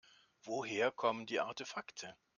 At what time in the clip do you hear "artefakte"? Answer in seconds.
1.41-2.15